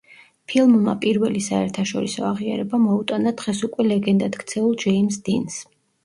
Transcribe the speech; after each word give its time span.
ფილმმა 0.51 0.93
პირველი 1.01 1.41
საერთაშორისო 1.47 2.23
აღიარება 2.29 2.79
მოუტანა 2.85 3.33
დღეს 3.41 3.61
უკვე 3.67 3.85
ლეგენდად 3.91 4.39
ქცეულ 4.45 4.73
ჯეიმზ 4.85 5.21
დინს. 5.29 5.59